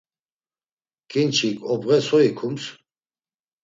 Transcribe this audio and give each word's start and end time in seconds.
Ǩinçik 1.11 1.57
obğe 1.71 1.97
so 2.07 2.17
ikums? 2.29 2.63